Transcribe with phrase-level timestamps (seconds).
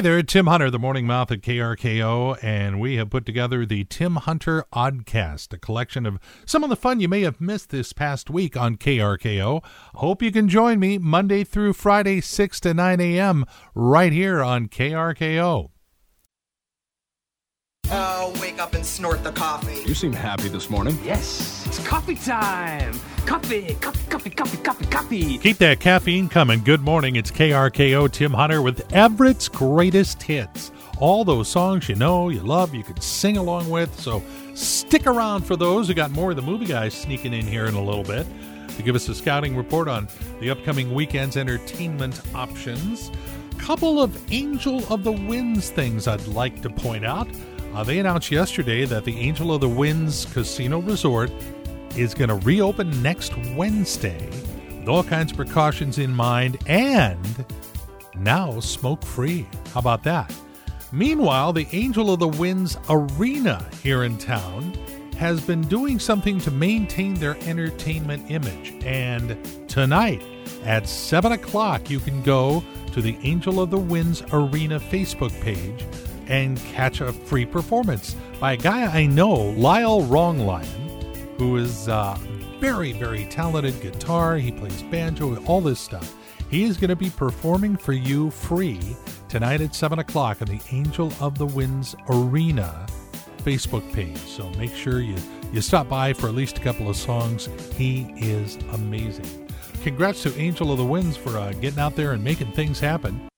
[0.00, 3.84] Hey there, Tim Hunter, the morning mouth at KRKO, and we have put together the
[3.84, 7.92] Tim Hunter Oddcast, a collection of some of the fun you may have missed this
[7.92, 9.62] past week on KRKO.
[9.96, 13.44] Hope you can join me Monday through Friday, 6 to 9 a.m.,
[13.74, 15.68] right here on KRKO.
[17.92, 19.82] Oh, wake up and snort the coffee.
[19.84, 20.96] You seem happy this morning.
[21.04, 22.92] Yes, it's coffee time.
[23.26, 25.38] Coffee, coffee, coffee, coffee, coffee, coffee.
[25.38, 26.62] Keep that caffeine coming.
[26.62, 27.16] Good morning.
[27.16, 30.70] It's KRKO Tim Hunter with Everett's greatest hits.
[30.98, 33.98] All those songs you know, you love, you can sing along with.
[33.98, 34.22] So
[34.54, 35.88] stick around for those.
[35.88, 38.24] We got more of the movie guys sneaking in here in a little bit
[38.76, 40.06] to give us a scouting report on
[40.38, 43.10] the upcoming weekend's entertainment options.
[43.58, 47.28] Couple of Angel of the Winds things I'd like to point out.
[47.74, 51.30] Uh, they announced yesterday that the Angel of the Winds Casino Resort
[51.96, 54.28] is going to reopen next Wednesday
[54.80, 57.44] with all kinds of precautions in mind and
[58.16, 59.46] now smoke free.
[59.72, 60.34] How about that?
[60.90, 64.74] Meanwhile, the Angel of the Winds Arena here in town
[65.16, 68.72] has been doing something to maintain their entertainment image.
[68.84, 70.22] And tonight
[70.64, 75.84] at 7 o'clock, you can go to the Angel of the Winds Arena Facebook page
[76.30, 80.64] and catch a free performance by a guy I know, Lyle Ronglien,
[81.36, 82.16] who is uh,
[82.60, 84.36] very, very talented guitar.
[84.36, 86.14] He plays banjo, all this stuff.
[86.48, 88.80] He is going to be performing for you free
[89.28, 92.86] tonight at 7 o'clock on the Angel of the Winds Arena
[93.38, 94.18] Facebook page.
[94.18, 95.16] So make sure you,
[95.52, 97.48] you stop by for at least a couple of songs.
[97.74, 99.48] He is amazing.
[99.82, 103.29] Congrats to Angel of the Winds for uh, getting out there and making things happen.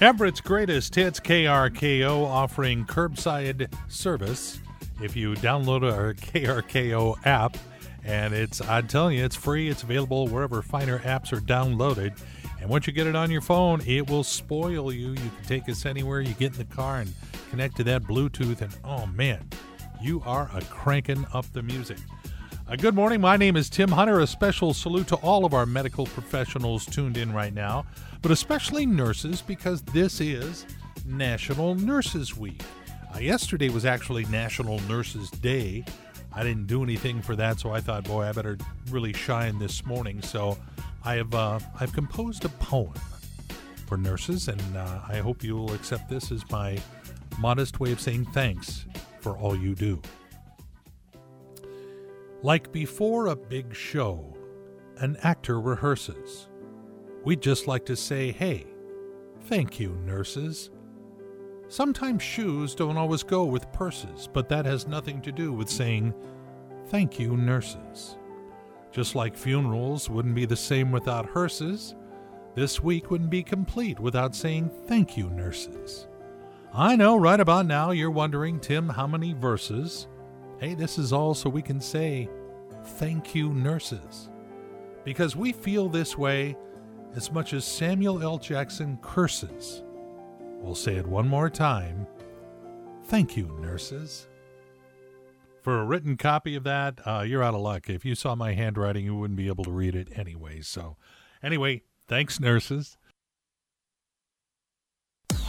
[0.00, 4.58] Everett's greatest hits KRKO offering curbside service.
[5.02, 7.58] If you download our KRKO app,
[8.02, 9.68] and it's I'm telling you, it's free.
[9.68, 12.18] It's available wherever finer apps are downloaded.
[12.62, 15.10] And once you get it on your phone, it will spoil you.
[15.10, 16.22] You can take us anywhere.
[16.22, 17.12] You get in the car and
[17.50, 19.46] connect to that Bluetooth, and oh man,
[20.00, 21.98] you are a cranking up the music.
[22.70, 23.20] Uh, good morning.
[23.20, 24.20] My name is Tim Hunter.
[24.20, 27.84] A special salute to all of our medical professionals tuned in right now,
[28.22, 30.66] but especially nurses because this is
[31.04, 32.62] National Nurses Week.
[33.12, 35.84] Uh, yesterday was actually National Nurses Day.
[36.32, 38.56] I didn't do anything for that, so I thought, boy, I better
[38.88, 40.22] really shine this morning.
[40.22, 40.56] So
[41.04, 42.94] I have uh, I've composed a poem
[43.88, 46.78] for nurses, and uh, I hope you will accept this as my
[47.36, 48.86] modest way of saying thanks
[49.18, 50.00] for all you do.
[52.42, 54.34] Like before a big show,
[54.96, 56.48] an actor rehearses.
[57.24, 58.66] We'd just like to say, hey,
[59.42, 60.70] thank you, nurses.
[61.68, 66.14] Sometimes shoes don't always go with purses, but that has nothing to do with saying,
[66.86, 68.16] thank you, nurses.
[68.90, 71.94] Just like funerals wouldn't be the same without hearses,
[72.54, 76.08] this week wouldn't be complete without saying, thank you, nurses.
[76.74, 80.08] I know right about now you're wondering, Tim, how many verses?
[80.60, 82.28] Hey, this is all so we can say,
[82.84, 84.28] Thank you, nurses.
[85.04, 86.54] Because we feel this way
[87.14, 88.36] as much as Samuel L.
[88.36, 89.82] Jackson curses.
[90.60, 92.06] We'll say it one more time.
[93.04, 94.28] Thank you, nurses.
[95.62, 97.88] For a written copy of that, uh, you're out of luck.
[97.88, 100.60] If you saw my handwriting, you wouldn't be able to read it anyway.
[100.60, 100.98] So,
[101.42, 102.98] anyway, thanks, nurses.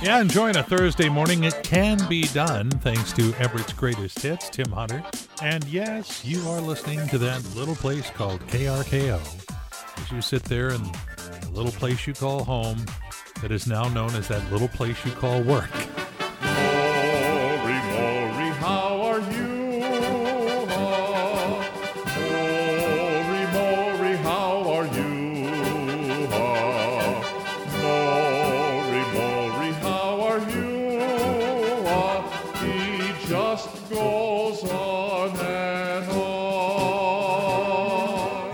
[0.01, 1.43] Yeah, enjoying a Thursday morning.
[1.43, 5.03] It can be done thanks to Everett's greatest hits, Tim Hunter.
[5.43, 9.21] And yes, you are listening to that little place called KRKO.
[10.01, 12.83] As you sit there in the little place you call home,
[13.43, 15.69] that is now known as that little place you call work.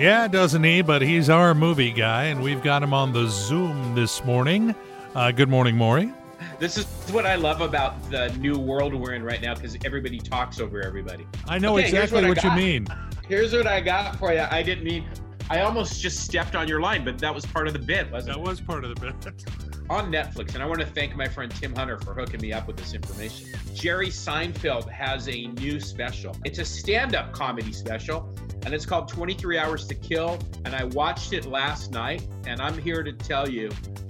[0.08, 0.82] Yeah, doesn't he?
[0.82, 4.74] But he's our movie guy, and we've got him on the Zoom this morning.
[5.14, 6.14] Uh, good morning, Maury.
[6.60, 10.18] This is what I love about the new world we're in right now because everybody
[10.18, 11.28] talks over everybody.
[11.50, 12.88] I know Okay, exactly what what, you mean.
[13.28, 14.46] Here's what I got for you.
[14.50, 15.04] I didn't mean.
[15.50, 18.36] I almost just stepped on your line, but that was part of the bit, wasn't
[18.36, 18.46] That it?
[18.46, 19.44] That was part of the bit.
[19.90, 22.68] On Netflix, and I want to thank my friend Tim Hunter for hooking me up
[22.68, 23.48] with this information.
[23.74, 26.36] Jerry Seinfeld has a new special.
[26.46, 28.34] It's a stand-up comedy special,
[28.66, 30.38] and it's called 23 Hours to Kill.
[30.66, 33.70] And I watched it last night, and I'm here to tell you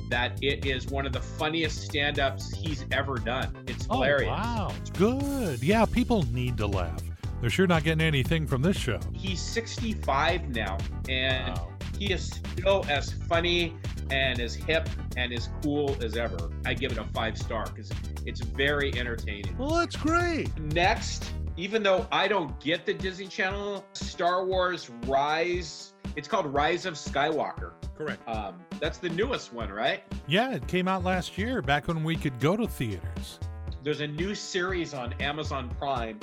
[0.09, 3.55] that it is one of the funniest stand-ups he's ever done.
[3.67, 4.29] It's oh, hilarious.
[4.31, 4.73] Oh, wow.
[4.79, 5.61] It's good.
[5.61, 7.01] Yeah, people need to laugh.
[7.41, 8.99] They're sure not getting anything from this show.
[9.13, 10.77] He's 65 now,
[11.07, 11.69] and Wow.
[11.99, 13.75] he is still as funny
[14.09, 16.49] and as hip and as cool as ever.
[16.65, 17.91] I give it a five star because
[18.25, 19.55] it's very entertaining.
[19.57, 20.57] Well, that's great.
[20.57, 26.85] Next, even though I don't get the Disney Channel, Star Wars Rise, it's called Rise
[26.85, 27.71] of Skywalker.
[27.97, 28.21] Correct.
[28.29, 30.03] Um, that's the newest one, right?
[30.27, 33.39] Yeah, it came out last year, back when we could go to theaters.
[33.83, 36.19] There's a new series on Amazon Prime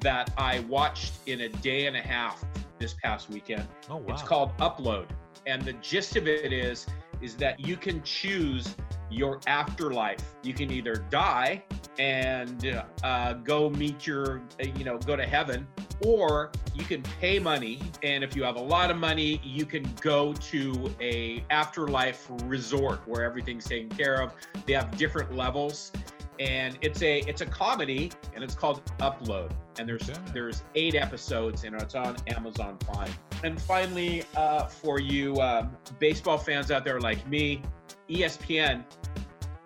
[0.00, 2.44] that I watched in a day and a half
[2.78, 3.66] this past weekend.
[3.90, 4.14] Oh, wow.
[4.14, 5.06] It's called Upload.
[5.46, 6.86] And the gist of it is
[7.20, 8.76] is that you can choose
[9.10, 10.34] your afterlife.
[10.42, 11.62] You can either die
[11.98, 15.66] and uh, go meet your, uh, you know, go to heaven,
[16.04, 17.80] or you can pay money.
[18.02, 23.00] And if you have a lot of money, you can go to a afterlife resort
[23.06, 24.34] where everything's taken care of.
[24.66, 25.92] They have different levels,
[26.40, 29.50] and it's a it's a comedy, and it's called Upload.
[29.78, 30.18] And there's Okay.
[30.32, 33.12] there's eight episodes, and it's on Amazon Prime.
[33.44, 37.62] And finally, uh, for you um, baseball fans out there like me,
[38.08, 38.84] ESPN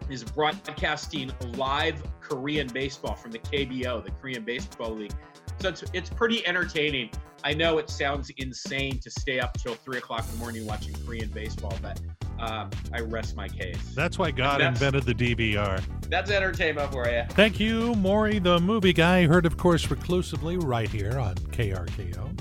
[0.08, 5.12] is broadcasting live Korean baseball from the KBO, the Korean Baseball League.
[5.60, 7.10] So it's, it's pretty entertaining.
[7.44, 10.94] I know it sounds insane to stay up till three o'clock in the morning watching
[11.04, 12.00] Korean baseball, but
[12.40, 13.76] um, I rest my case.
[13.94, 15.82] That's why God That's- invented the DVR.
[16.08, 17.22] That's entertainment for you.
[17.30, 22.38] Thank you, Maury, the movie guy, heard, of course, reclusively right here on KRKO.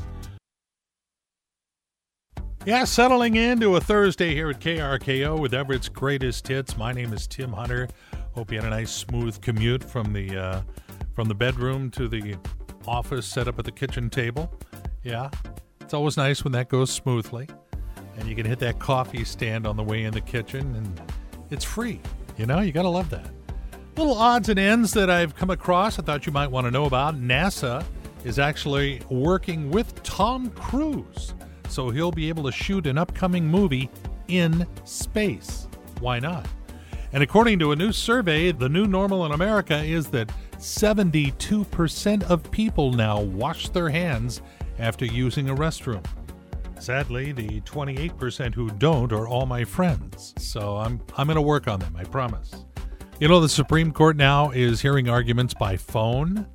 [2.65, 6.77] Yeah, settling into a Thursday here at KRKO with Everett's greatest hits.
[6.77, 7.87] My name is Tim Hunter.
[8.33, 10.61] Hope you had a nice, smooth commute from the uh,
[11.15, 12.35] from the bedroom to the
[12.87, 14.51] office, set up at the kitchen table.
[15.03, 15.29] Yeah,
[15.81, 17.47] it's always nice when that goes smoothly,
[18.17, 21.01] and you can hit that coffee stand on the way in the kitchen, and
[21.49, 22.01] it's free.
[22.37, 23.29] You know, you gotta love that
[23.99, 26.85] little odds and ends that I've come across I thought you might want to know
[26.85, 27.15] about.
[27.15, 27.83] NASA
[28.23, 31.33] is actually working with Tom Cruise,
[31.67, 33.89] so he'll be able to shoot an upcoming movie
[34.29, 35.67] in space.
[35.99, 36.47] Why not?
[37.11, 42.49] And according to a new survey, the new normal in America is that 72% of
[42.51, 44.41] people now wash their hands
[44.77, 46.05] after using a restroom.
[46.79, 50.33] Sadly, the 28% who don't are all my friends.
[50.37, 52.65] So I'm I'm going to work on them, I promise.
[53.19, 56.47] You know the Supreme Court now is hearing arguments by phone.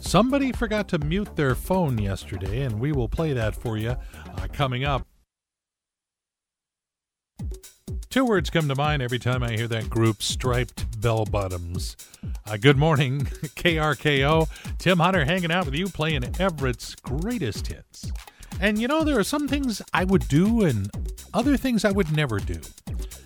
[0.00, 4.46] Somebody forgot to mute their phone yesterday and we will play that for you uh,
[4.52, 5.06] coming up.
[8.08, 11.98] Two words come to mind every time I hear that group, Striped Bell Bottoms.
[12.46, 14.48] Uh, good morning, KRKO.
[14.78, 18.10] Tim Hunter hanging out with you, playing Everett's greatest hits.
[18.60, 20.90] And you know, there are some things I would do and
[21.34, 22.60] other things I would never do.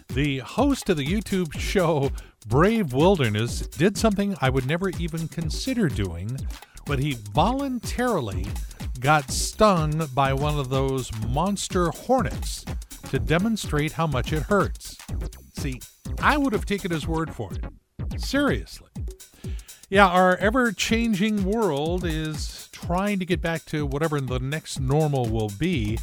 [0.09, 2.11] The host of the YouTube show
[2.49, 6.37] Brave Wilderness did something I would never even consider doing,
[6.85, 8.47] but he voluntarily
[8.99, 12.65] got stung by one of those monster hornets
[13.11, 14.97] to demonstrate how much it hurts.
[15.57, 15.81] See,
[16.21, 18.21] I would have taken his word for it.
[18.21, 18.89] Seriously.
[19.89, 22.50] Yeah, our ever changing world is
[22.91, 25.97] trying to get back to whatever the next normal will be,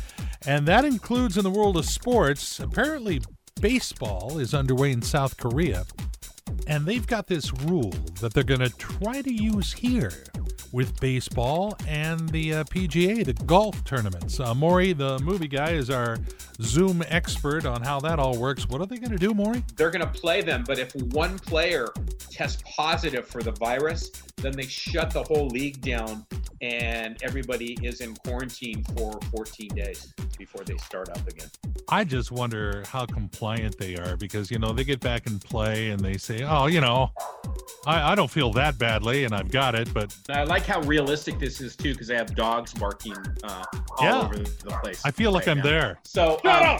[0.46, 2.62] and that includes in the world of sports.
[2.62, 3.20] Apparently,
[3.60, 5.84] baseball is underway in South Korea,
[6.66, 7.92] and they've got this rule
[8.22, 10.14] that they're going to try to use here
[10.72, 14.40] with baseball and the uh, PGA, the golf tournaments.
[14.40, 16.18] Uh, Maury, the movie guy, is our
[16.62, 18.70] Zoom expert on how that all works.
[18.70, 19.62] What are they going to do, Maury?
[19.76, 21.90] They're going to play them, but if one player
[22.32, 26.26] tests positive for the virus, then they shut the whole league down
[26.62, 31.48] and everybody is in quarantine for 14 days before they start up again.
[31.90, 35.90] I just wonder how compliant they are because, you know, they get back and play
[35.92, 37.12] and they say, oh, you know,
[37.86, 41.40] I, I don't feel that badly and I've got it, but I like how realistic
[41.40, 43.64] this is too, because they have dogs barking uh,
[43.98, 44.22] all Yeah.
[44.22, 45.02] over the place.
[45.06, 45.64] I feel like right I'm now.
[45.64, 46.00] there.
[46.04, 46.80] So, um,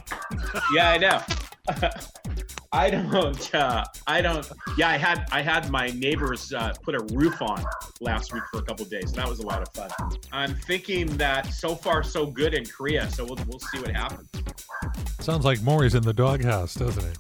[0.74, 1.22] yeah, I know.
[2.72, 3.56] I don't.
[3.56, 4.50] Uh, I don't.
[4.78, 7.64] Yeah, I had I had my neighbors uh, put a roof on
[8.02, 9.12] last week for a couple days.
[9.14, 9.90] That was a lot of fun.
[10.32, 13.10] I'm thinking that so far so good in Korea.
[13.10, 14.30] So we'll we'll see what happens.
[15.20, 17.18] Sounds like Maury's in the doghouse, doesn't it?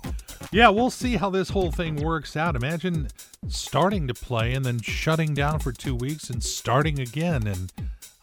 [0.51, 2.55] Yeah, we'll see how this whole thing works out.
[2.55, 3.09] Imagine
[3.49, 7.47] starting to play and then shutting down for two weeks and starting again.
[7.47, 7.71] And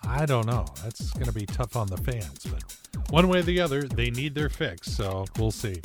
[0.02, 0.64] I don't know.
[0.82, 2.46] That's going to be tough on the fans.
[2.46, 2.64] But
[3.10, 4.90] one way or the other, they need their fix.
[4.92, 5.82] So we'll see.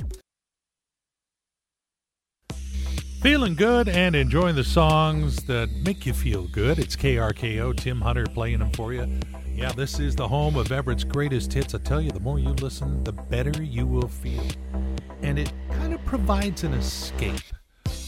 [3.21, 6.79] Feeling good and enjoying the songs that make you feel good.
[6.79, 9.09] It's KRKO, Tim Hunter playing them for you.
[9.53, 11.75] Yeah, this is the home of Everett's greatest hits.
[11.75, 14.45] I tell you, the more you listen, the better you will feel.
[15.21, 17.41] And it kind of provides an escape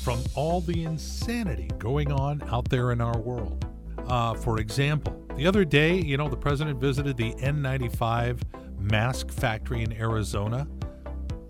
[0.01, 3.65] from all the insanity going on out there in our world.
[4.07, 8.43] Uh, for example, the other day, you know, the president visited the N95
[8.79, 10.65] mask factory in Arizona.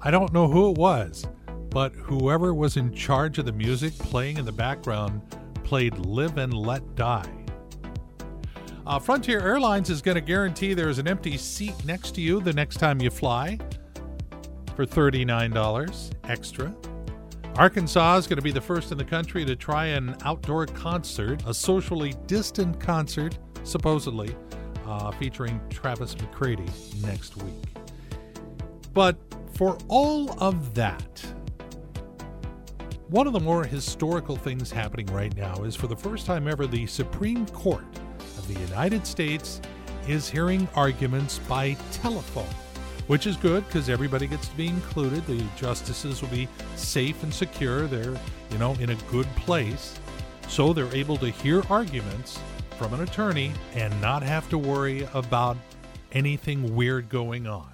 [0.02, 1.28] I don't know who it was,
[1.72, 5.22] but whoever was in charge of the music playing in the background
[5.64, 7.42] played Live and Let Die.
[8.86, 12.52] Uh, Frontier Airlines is going to guarantee there's an empty seat next to you the
[12.52, 13.58] next time you fly
[14.76, 16.76] for $39 extra.
[17.56, 21.42] Arkansas is going to be the first in the country to try an outdoor concert,
[21.46, 24.36] a socially distant concert, supposedly,
[24.86, 26.68] uh, featuring Travis McCready
[27.02, 27.54] next week.
[28.94, 29.16] But
[29.54, 31.24] for all of that,
[33.12, 36.66] one of the more historical things happening right now is for the first time ever,
[36.66, 37.84] the Supreme Court
[38.38, 39.60] of the United States
[40.08, 42.48] is hearing arguments by telephone,
[43.08, 45.28] which is good because everybody gets to be included.
[45.28, 47.86] The justices will be safe and secure.
[47.86, 48.18] They're,
[48.50, 50.00] you know, in a good place.
[50.48, 52.40] So they're able to hear arguments
[52.78, 55.58] from an attorney and not have to worry about
[56.14, 57.72] anything weird going on.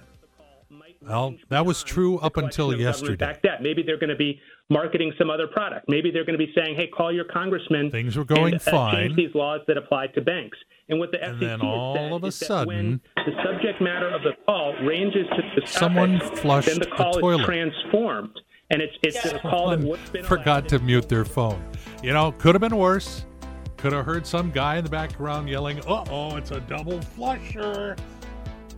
[1.00, 3.16] Well, that was true up until yesterday.
[3.16, 5.88] Back that maybe they're going to be marketing some other product.
[5.88, 8.94] Maybe they're going to be saying, "Hey, call your congressman." Things were going and, fine.
[8.94, 10.58] Uh, change these laws that apply to banks.
[10.88, 14.08] And what the And FCC then all said of a sudden- when the subject matter
[14.08, 17.40] of the call ranges to the topic, Someone flushed then the the call toilet.
[17.40, 18.40] is transformed,
[18.70, 21.62] and it's it's a call that would been forgot allowed to mute their phone.
[22.02, 23.24] You know, could have been worse.
[23.76, 27.94] Could have heard some guy in the background yelling, "Uh oh, it's a double flusher!"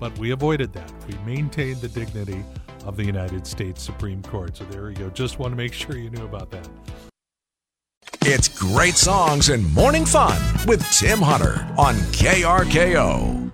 [0.01, 0.93] But we avoided that.
[1.07, 2.43] We maintained the dignity
[2.87, 4.57] of the United States Supreme Court.
[4.57, 5.11] So there you go.
[5.11, 6.69] Just want to make sure you knew about that.
[8.23, 13.53] It's great songs and morning fun with Tim Hunter on KRKO.